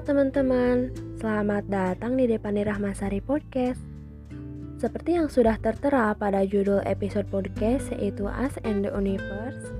teman-teman, 0.00 0.88
selamat 1.20 1.68
datang 1.68 2.16
di 2.16 2.24
Depani 2.24 2.64
Rahmasari 2.64 3.20
Podcast. 3.20 3.76
Seperti 4.80 5.20
yang 5.20 5.28
sudah 5.28 5.60
tertera 5.60 6.16
pada 6.16 6.48
judul 6.48 6.80
episode 6.88 7.28
podcast 7.28 7.92
yaitu 7.92 8.24
Us 8.24 8.56
and 8.64 8.88
the 8.88 8.92
Universe. 8.96 9.76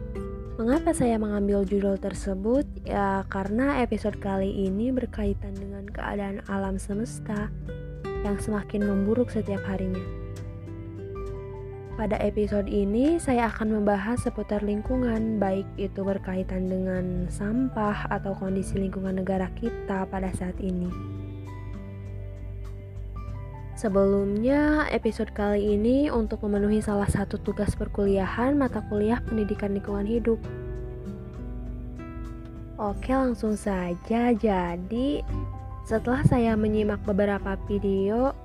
Mengapa 0.61 0.93
saya 0.93 1.17
mengambil 1.17 1.65
judul 1.65 1.97
tersebut? 1.97 2.69
Ya 2.85 3.25
karena 3.33 3.81
episode 3.81 4.21
kali 4.21 4.69
ini 4.69 4.93
berkaitan 4.93 5.57
dengan 5.57 5.89
keadaan 5.89 6.45
alam 6.45 6.77
semesta 6.77 7.49
yang 8.21 8.37
semakin 8.37 8.85
memburuk 8.85 9.33
setiap 9.33 9.65
harinya. 9.65 10.26
Pada 11.97 12.21
episode 12.21 12.69
ini, 12.69 13.17
saya 13.17 13.49
akan 13.49 13.81
membahas 13.81 14.21
seputar 14.21 14.61
lingkungan, 14.61 15.41
baik 15.41 15.65
itu 15.81 16.05
berkaitan 16.05 16.69
dengan 16.69 17.25
sampah 17.33 18.13
atau 18.13 18.37
kondisi 18.37 18.77
lingkungan 18.77 19.17
negara 19.17 19.49
kita 19.57 20.05
pada 20.05 20.29
saat 20.37 20.61
ini. 20.61 20.93
Sebelumnya, 23.81 24.85
episode 24.93 25.33
kali 25.33 25.73
ini 25.73 26.13
untuk 26.13 26.45
memenuhi 26.45 26.85
salah 26.85 27.09
satu 27.09 27.41
tugas 27.41 27.73
perkuliahan 27.73 28.53
mata 28.61 28.85
kuliah 28.93 29.25
Pendidikan 29.25 29.73
Lingkungan 29.73 30.05
Hidup. 30.05 30.41
Oke, 32.77 33.09
langsung 33.09 33.57
saja. 33.57 34.37
Jadi, 34.37 35.25
setelah 35.89 36.21
saya 36.29 36.61
menyimak 36.61 37.01
beberapa 37.09 37.57
video 37.65 38.37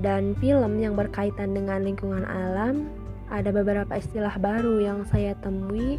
dan 0.00 0.36
film 0.36 0.76
yang 0.76 0.92
berkaitan 0.92 1.56
dengan 1.56 1.80
lingkungan 1.80 2.28
alam, 2.28 2.88
ada 3.32 3.50
beberapa 3.50 3.96
istilah 3.96 4.36
baru 4.38 4.78
yang 4.78 5.02
saya 5.08 5.34
temui 5.40 5.98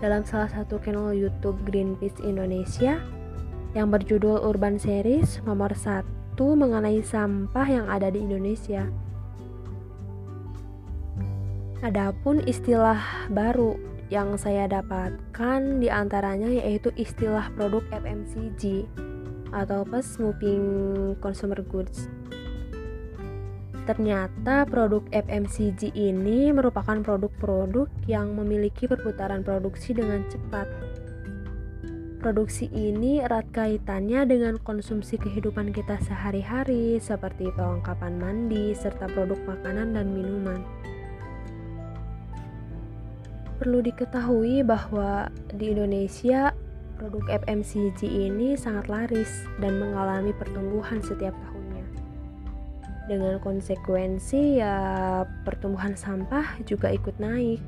dalam 0.00 0.24
salah 0.24 0.48
satu 0.50 0.80
channel 0.82 1.14
YouTube 1.14 1.56
Greenpeace 1.68 2.18
Indonesia 2.24 3.00
yang 3.76 3.92
berjudul 3.92 4.40
Urban 4.40 4.80
Series 4.80 5.44
nomor 5.44 5.76
1 5.76 6.04
mengenai 6.36 7.04
sampah 7.04 7.68
yang 7.68 7.86
ada 7.92 8.08
di 8.08 8.24
Indonesia. 8.24 8.88
Adapun 11.84 12.40
istilah 12.48 13.28
baru 13.28 13.76
yang 14.08 14.40
saya 14.40 14.64
dapatkan 14.64 15.82
di 15.82 15.92
antaranya 15.92 16.48
yaitu 16.48 16.88
istilah 16.96 17.52
produk 17.52 17.84
FMCG 17.92 18.88
atau 19.52 19.84
Fast 19.86 20.18
Moving 20.18 20.64
Consumer 21.20 21.60
Goods 21.62 22.08
Ternyata 23.86 24.66
produk 24.66 25.06
FMCG 25.14 25.94
ini 25.94 26.50
merupakan 26.50 26.98
produk-produk 27.06 27.86
yang 28.10 28.34
memiliki 28.34 28.90
perputaran 28.90 29.46
produksi 29.46 29.94
dengan 29.94 30.26
cepat. 30.26 30.66
Produksi 32.18 32.66
ini 32.74 33.22
erat 33.22 33.46
kaitannya 33.54 34.26
dengan 34.26 34.58
konsumsi 34.58 35.14
kehidupan 35.22 35.70
kita 35.70 36.02
sehari-hari 36.02 36.98
seperti 36.98 37.46
perlengkapan 37.54 38.18
mandi 38.18 38.74
serta 38.74 39.06
produk 39.06 39.38
makanan 39.46 39.94
dan 39.94 40.10
minuman. 40.10 40.66
Perlu 43.62 43.86
diketahui 43.86 44.66
bahwa 44.66 45.30
di 45.54 45.70
Indonesia 45.70 46.50
produk 46.98 47.38
FMCG 47.46 48.02
ini 48.02 48.58
sangat 48.58 48.90
laris 48.90 49.46
dan 49.62 49.78
mengalami 49.78 50.34
pertumbuhan 50.34 50.98
setiap 51.06 51.38
tahun 51.46 51.55
dengan 53.06 53.38
konsekuensi 53.38 54.58
ya 54.58 55.22
pertumbuhan 55.46 55.94
sampah 55.94 56.58
juga 56.66 56.90
ikut 56.90 57.14
naik. 57.22 57.62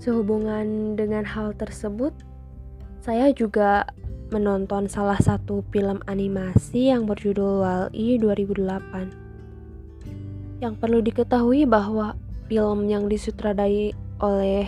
Sehubungan 0.00 0.96
dengan 0.96 1.28
hal 1.28 1.52
tersebut, 1.58 2.14
saya 3.04 3.36
juga 3.36 3.84
menonton 4.32 4.88
salah 4.88 5.20
satu 5.20 5.60
film 5.74 6.00
animasi 6.08 6.88
yang 6.88 7.04
berjudul 7.04 7.60
Wall-E 7.60 8.16
2008. 8.16 10.64
Yang 10.64 10.74
perlu 10.80 11.04
diketahui 11.04 11.68
bahwa 11.68 12.16
film 12.48 12.88
yang 12.88 13.12
disutradai 13.12 13.92
oleh 14.24 14.64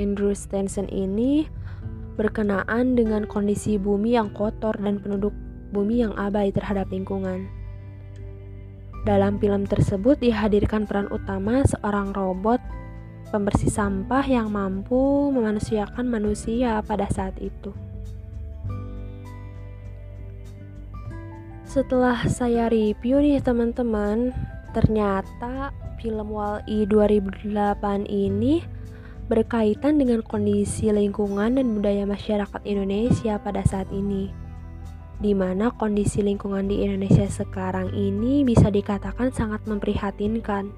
Andrew 0.00 0.32
Stenson 0.32 0.88
ini 0.88 1.44
berkenaan 2.14 2.94
dengan 2.94 3.26
kondisi 3.26 3.74
bumi 3.76 4.14
yang 4.14 4.30
kotor 4.30 4.78
dan 4.78 5.02
penduduk 5.02 5.34
bumi 5.74 6.06
yang 6.06 6.14
abai 6.14 6.54
terhadap 6.54 6.86
lingkungan. 6.94 7.50
Dalam 9.04 9.36
film 9.36 9.68
tersebut 9.68 10.16
dihadirkan 10.22 10.88
peran 10.88 11.12
utama 11.12 11.60
seorang 11.66 12.16
robot 12.16 12.62
pembersih 13.28 13.68
sampah 13.68 14.24
yang 14.24 14.48
mampu 14.48 15.28
memanusiakan 15.34 16.06
manusia 16.08 16.80
pada 16.86 17.10
saat 17.10 17.34
itu. 17.42 17.74
Setelah 21.66 22.30
saya 22.30 22.70
review 22.70 23.18
nih 23.18 23.42
teman-teman, 23.42 24.30
ternyata 24.70 25.74
film 25.98 26.30
Wall-E 26.30 26.86
2008 26.86 28.06
ini 28.06 28.62
berkaitan 29.26 29.98
dengan 29.98 30.22
kondisi 30.22 30.88
lingkungan 30.94 31.58
dan 31.58 31.66
budaya 31.74 32.06
masyarakat 32.06 32.62
Indonesia 32.62 33.36
pada 33.42 33.66
saat 33.66 33.90
ini 33.90 34.43
di 35.22 35.32
mana 35.32 35.70
kondisi 35.70 36.22
lingkungan 36.22 36.66
di 36.66 36.82
Indonesia 36.82 37.26
sekarang 37.30 37.94
ini 37.94 38.42
bisa 38.42 38.70
dikatakan 38.70 39.30
sangat 39.30 39.62
memprihatinkan. 39.66 40.74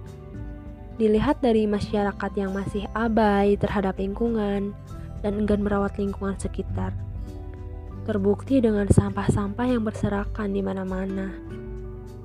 Dilihat 0.97 1.44
dari 1.44 1.69
masyarakat 1.69 2.32
yang 2.36 2.56
masih 2.56 2.88
abai 2.97 3.60
terhadap 3.60 4.00
lingkungan 4.00 4.72
dan 5.20 5.32
enggan 5.36 5.60
merawat 5.60 5.97
lingkungan 6.00 6.36
sekitar. 6.41 6.92
Terbukti 8.04 8.62
dengan 8.62 8.86
sampah-sampah 8.88 9.66
yang 9.66 9.82
berserakan 9.84 10.54
di 10.54 10.62
mana-mana 10.62 11.34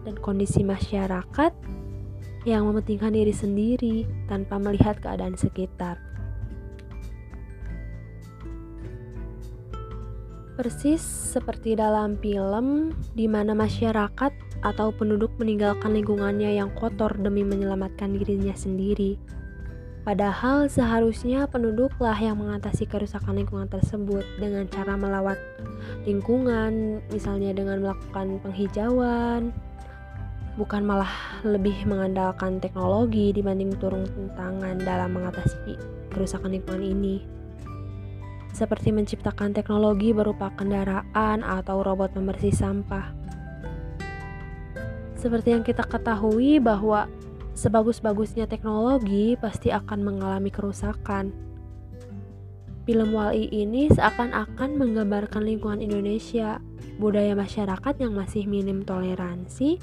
dan 0.06 0.16
kondisi 0.22 0.62
masyarakat 0.62 1.52
yang 2.46 2.66
mementingkan 2.66 3.14
diri 3.14 3.34
sendiri 3.34 3.96
tanpa 4.26 4.58
melihat 4.58 4.98
keadaan 4.98 5.38
sekitar. 5.38 6.11
Persis 10.62 11.02
seperti 11.02 11.74
dalam 11.74 12.22
film 12.22 12.94
di 13.18 13.26
mana 13.26 13.58
masyarakat 13.58 14.30
atau 14.62 14.94
penduduk 14.94 15.34
meninggalkan 15.42 15.90
lingkungannya 15.90 16.54
yang 16.54 16.70
kotor 16.78 17.18
demi 17.18 17.42
menyelamatkan 17.42 18.14
dirinya 18.14 18.54
sendiri. 18.54 19.18
Padahal 20.06 20.70
seharusnya 20.70 21.50
penduduklah 21.50 22.14
yang 22.14 22.38
mengatasi 22.38 22.86
kerusakan 22.86 23.42
lingkungan 23.42 23.74
tersebut 23.74 24.22
dengan 24.38 24.70
cara 24.70 24.94
melawat 24.94 25.42
lingkungan, 26.06 27.02
misalnya 27.10 27.58
dengan 27.58 27.82
melakukan 27.82 28.38
penghijauan, 28.46 29.50
bukan 30.62 30.86
malah 30.86 31.42
lebih 31.42 31.90
mengandalkan 31.90 32.62
teknologi 32.62 33.34
dibanding 33.34 33.74
turun 33.82 34.06
tangan 34.38 34.78
dalam 34.78 35.10
mengatasi 35.10 35.74
kerusakan 36.14 36.54
lingkungan 36.54 36.86
ini 36.86 37.41
seperti 38.52 38.92
menciptakan 38.92 39.56
teknologi 39.56 40.12
berupa 40.12 40.52
kendaraan 40.56 41.44
atau 41.44 41.84
robot 41.84 42.16
pembersih 42.16 42.52
sampah. 42.52 43.12
Seperti 45.16 45.54
yang 45.54 45.62
kita 45.62 45.86
ketahui 45.86 46.58
bahwa 46.58 47.06
sebagus-bagusnya 47.54 48.50
teknologi 48.50 49.38
pasti 49.38 49.70
akan 49.70 50.02
mengalami 50.02 50.50
kerusakan. 50.50 51.30
Film 52.82 53.14
Wall-E 53.14 53.46
ini 53.54 53.94
seakan-akan 53.94 54.82
menggambarkan 54.82 55.46
lingkungan 55.46 55.86
Indonesia, 55.86 56.58
budaya 56.98 57.38
masyarakat 57.38 57.94
yang 58.02 58.18
masih 58.18 58.50
minim 58.50 58.82
toleransi, 58.82 59.78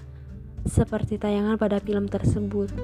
seperti 0.66 1.22
tayangan 1.22 1.54
pada 1.54 1.78
film 1.78 2.10
tersebut. 2.10 2.74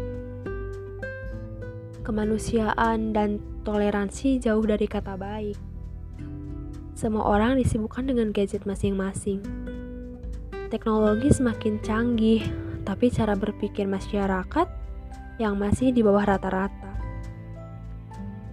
Kemanusiaan 2.06 3.10
dan 3.10 3.42
toleransi 3.66 4.38
jauh 4.38 4.62
dari 4.62 4.86
kata 4.86 5.18
baik. 5.18 5.58
Semua 7.04 7.36
orang 7.36 7.60
disibukkan 7.60 8.08
dengan 8.08 8.32
gadget 8.32 8.64
masing-masing. 8.64 9.44
Teknologi 10.72 11.28
semakin 11.36 11.76
canggih, 11.84 12.40
tapi 12.80 13.12
cara 13.12 13.36
berpikir 13.36 13.84
masyarakat 13.84 14.64
yang 15.36 15.60
masih 15.60 15.92
di 15.92 16.00
bawah 16.00 16.24
rata-rata. 16.24 16.96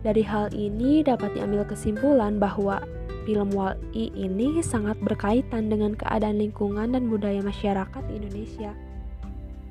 Dari 0.04 0.20
hal 0.28 0.52
ini 0.52 1.00
dapat 1.00 1.32
diambil 1.32 1.64
kesimpulan 1.64 2.44
bahwa 2.44 2.84
film 3.24 3.56
Wall-E 3.56 4.12
ini 4.20 4.60
sangat 4.60 5.00
berkaitan 5.00 5.72
dengan 5.72 5.96
keadaan 5.96 6.36
lingkungan 6.36 6.92
dan 6.92 7.08
budaya 7.08 7.40
masyarakat 7.40 8.04
Indonesia. 8.12 8.76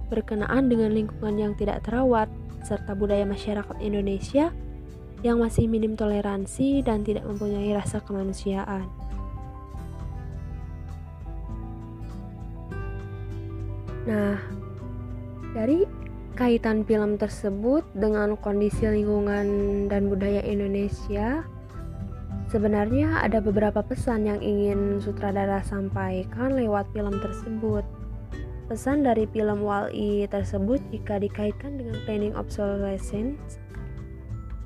Berkenaan 0.08 0.72
dengan 0.72 0.96
lingkungan 0.96 1.36
yang 1.36 1.52
tidak 1.52 1.84
terawat, 1.84 2.32
serta 2.64 2.96
budaya 2.96 3.28
masyarakat 3.28 3.76
Indonesia 3.84 4.48
yang 5.20 5.40
masih 5.40 5.68
minim 5.68 5.96
toleransi 5.96 6.80
dan 6.84 7.04
tidak 7.04 7.28
mempunyai 7.28 7.76
rasa 7.76 8.00
kemanusiaan. 8.00 8.88
Nah, 14.08 14.40
dari 15.52 15.84
kaitan 16.34 16.88
film 16.88 17.20
tersebut 17.20 17.84
dengan 17.92 18.32
kondisi 18.40 18.88
lingkungan 18.88 19.46
dan 19.92 20.08
budaya 20.08 20.40
Indonesia, 20.40 21.44
Sebenarnya 22.50 23.22
ada 23.22 23.38
beberapa 23.38 23.78
pesan 23.78 24.26
yang 24.26 24.42
ingin 24.42 24.98
sutradara 24.98 25.62
sampaikan 25.62 26.58
lewat 26.58 26.90
film 26.90 27.14
tersebut. 27.22 27.86
Pesan 28.66 29.06
dari 29.06 29.30
film 29.30 29.62
Wall-E 29.62 30.26
tersebut 30.26 30.82
jika 30.90 31.22
dikaitkan 31.22 31.78
dengan 31.78 31.94
planning 32.02 32.34
obsolescence 32.34 33.62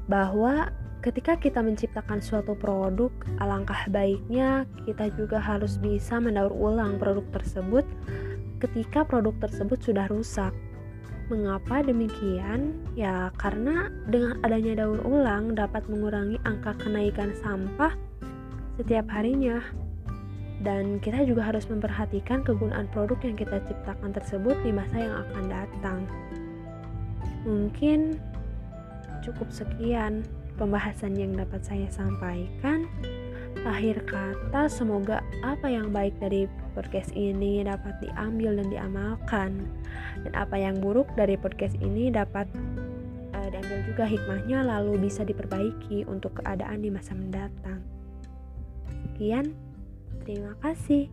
bahwa 0.07 0.69
ketika 1.05 1.37
kita 1.37 1.61
menciptakan 1.61 2.21
suatu 2.25 2.57
produk, 2.57 3.13
alangkah 3.41 3.89
baiknya 3.93 4.65
kita 4.89 5.13
juga 5.17 5.37
harus 5.37 5.77
bisa 5.77 6.17
mendaur 6.17 6.53
ulang 6.53 6.97
produk 6.97 7.25
tersebut 7.33 7.85
ketika 8.65 9.05
produk 9.05 9.37
tersebut 9.45 9.81
sudah 9.85 10.09
rusak. 10.09 10.53
Mengapa 11.33 11.81
demikian? 11.81 12.85
Ya, 12.97 13.33
karena 13.41 13.89
dengan 14.09 14.41
adanya 14.45 14.85
daur 14.85 15.01
ulang 15.09 15.57
dapat 15.57 15.89
mengurangi 15.89 16.37
angka 16.45 16.77
kenaikan 16.77 17.33
sampah 17.41 17.97
setiap 18.77 19.09
harinya. 19.09 19.61
Dan 20.65 21.01
kita 21.01 21.29
juga 21.29 21.45
harus 21.45 21.69
memperhatikan 21.69 22.41
kegunaan 22.41 22.89
produk 22.93 23.21
yang 23.21 23.37
kita 23.37 23.61
ciptakan 23.69 24.17
tersebut 24.17 24.57
di 24.65 24.73
masa 24.73 24.97
yang 24.97 25.17
akan 25.29 25.45
datang. 25.49 25.99
Mungkin 27.45 28.17
cukup 29.25 29.49
sekian 29.49 30.23
pembahasan 30.61 31.17
yang 31.17 31.33
dapat 31.35 31.65
saya 31.65 31.89
sampaikan. 31.89 32.87
Akhir 33.65 34.05
kata, 34.05 34.69
semoga 34.69 35.25
apa 35.41 35.73
yang 35.73 35.89
baik 35.89 36.13
dari 36.21 36.45
podcast 36.77 37.15
ini 37.17 37.65
dapat 37.65 37.97
diambil 38.05 38.61
dan 38.61 38.69
diamalkan, 38.69 39.51
dan 40.27 40.33
apa 40.37 40.59
yang 40.59 40.77
buruk 40.83 41.09
dari 41.17 41.39
podcast 41.41 41.73
ini 41.81 42.13
dapat 42.13 42.45
uh, 43.33 43.49
diambil 43.49 43.81
juga 43.89 44.05
hikmahnya, 44.05 44.59
lalu 44.69 45.09
bisa 45.09 45.25
diperbaiki 45.25 46.05
untuk 46.05 46.43
keadaan 46.43 46.85
di 46.85 46.91
masa 46.93 47.17
mendatang. 47.17 47.81
Sekian, 48.91 49.55
terima 50.27 50.53
kasih. 50.61 51.09